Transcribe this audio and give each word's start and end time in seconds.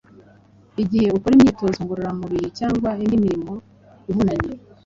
igihe 0.81 1.07
akora 1.17 1.33
imyitozo 1.35 1.79
ngororamubiri 1.83 2.47
cyangwa 2.57 2.89
indi 3.03 3.15
mirimo 3.23 3.53
ivunanye. 4.09 4.53